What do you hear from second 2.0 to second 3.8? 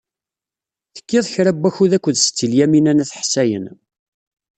Setti Lyamina n At Ḥsayen.